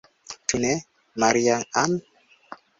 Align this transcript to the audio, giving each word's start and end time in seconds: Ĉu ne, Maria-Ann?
Ĉu 0.53 0.59
ne, 0.63 0.71
Maria-Ann? 1.25 1.97